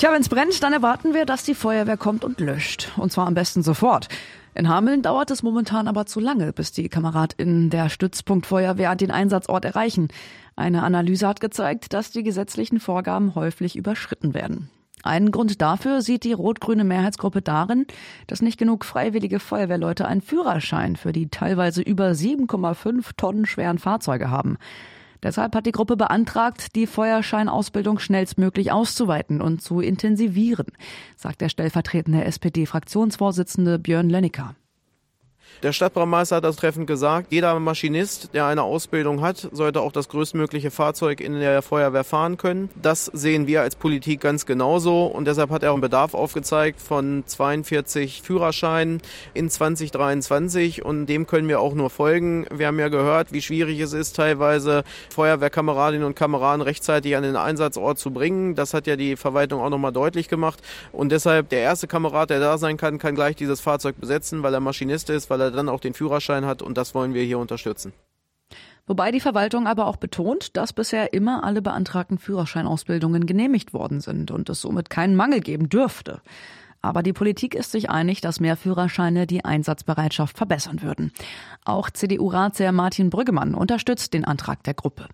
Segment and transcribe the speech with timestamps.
[0.00, 2.88] Tja, wenn es brennt, dann erwarten wir, dass die Feuerwehr kommt und löscht.
[2.96, 4.08] Und zwar am besten sofort.
[4.54, 9.66] In Hameln dauert es momentan aber zu lange, bis die KameradInnen der Stützpunktfeuerwehr den Einsatzort
[9.66, 10.08] erreichen.
[10.56, 14.70] Eine Analyse hat gezeigt, dass die gesetzlichen Vorgaben häufig überschritten werden.
[15.02, 17.86] Einen Grund dafür sieht die rot-grüne Mehrheitsgruppe darin,
[18.26, 24.30] dass nicht genug freiwillige Feuerwehrleute einen Führerschein für die teilweise über 7,5 Tonnen schweren Fahrzeuge
[24.30, 24.56] haben.
[25.22, 30.68] Deshalb hat die Gruppe beantragt, die Feuerscheinausbildung schnellstmöglich auszuweiten und zu intensivieren,
[31.16, 34.54] sagt der stellvertretende SPD-Fraktionsvorsitzende Björn Lenniker.
[35.62, 40.08] Der Stadtbaumeister hat das treffend gesagt, jeder Maschinist, der eine Ausbildung hat, sollte auch das
[40.08, 42.70] größtmögliche Fahrzeug in der Feuerwehr fahren können.
[42.80, 47.24] Das sehen wir als Politik ganz genauso und deshalb hat er einen Bedarf aufgezeigt von
[47.26, 49.02] 42 Führerscheinen
[49.34, 52.46] in 2023 und dem können wir auch nur folgen.
[52.50, 57.36] Wir haben ja gehört, wie schwierig es ist, teilweise Feuerwehrkameradinnen und Kameraden rechtzeitig an den
[57.36, 58.54] Einsatzort zu bringen.
[58.54, 62.40] Das hat ja die Verwaltung auch nochmal deutlich gemacht und deshalb der erste Kamerad, der
[62.40, 65.68] da sein kann, kann gleich dieses Fahrzeug besetzen, weil er Maschinist ist, weil er dann
[65.68, 67.92] auch den Führerschein hat und das wollen wir hier unterstützen.
[68.86, 74.30] Wobei die Verwaltung aber auch betont, dass bisher immer alle beantragten Führerscheinausbildungen genehmigt worden sind
[74.30, 76.20] und es somit keinen Mangel geben dürfte.
[76.82, 81.12] Aber die Politik ist sich einig, dass mehr Führerscheine die Einsatzbereitschaft verbessern würden.
[81.64, 85.06] Auch CDU-Ratsherr Martin Brüggemann unterstützt den Antrag der Gruppe.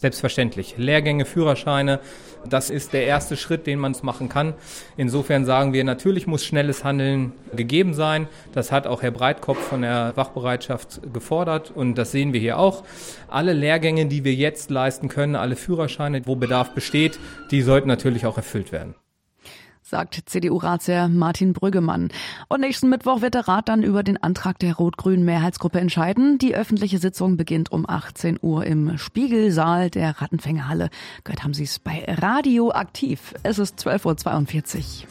[0.00, 0.76] Selbstverständlich.
[0.78, 2.00] Lehrgänge, Führerscheine,
[2.48, 4.54] das ist der erste Schritt, den man es machen kann.
[4.96, 8.26] Insofern sagen wir, natürlich muss schnelles Handeln gegeben sein.
[8.54, 12.82] Das hat auch Herr Breitkopf von der Wachbereitschaft gefordert und das sehen wir hier auch.
[13.28, 17.18] Alle Lehrgänge, die wir jetzt leisten können, alle Führerscheine, wo Bedarf besteht,
[17.50, 18.94] die sollten natürlich auch erfüllt werden
[19.90, 22.08] sagt CDU-Ratsherr Martin Brüggemann.
[22.48, 26.38] Und nächsten Mittwoch wird der Rat dann über den Antrag der rot-grünen Mehrheitsgruppe entscheiden.
[26.38, 30.90] Die öffentliche Sitzung beginnt um 18 Uhr im Spiegelsaal der Rattenfängerhalle.
[31.24, 33.34] Gehört haben Sie es bei Radio aktiv.
[33.42, 35.10] Es ist 12.42 Uhr.